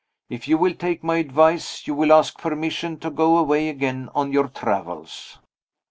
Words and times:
If 0.31 0.47
you 0.47 0.57
will 0.57 0.73
take 0.73 1.03
my 1.03 1.17
advice, 1.17 1.85
you 1.85 1.93
will 1.93 2.11
ask 2.11 2.35
permission 2.39 2.97
to 3.01 3.11
go 3.11 3.37
away 3.37 3.69
again 3.69 4.09
on 4.15 4.31
your 4.33 4.47
travels." 4.47 5.37